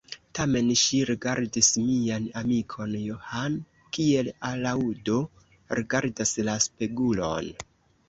Tamen 0.37 0.69
ŝi 0.83 1.01
rigardis 1.09 1.69
mian 1.83 2.25
amikon 2.41 2.97
John, 3.03 3.59
kiel 3.99 4.33
alaŭdo 4.53 5.21
rigardas 5.83 6.37
la 6.53 6.61
spegulon. 6.69 7.57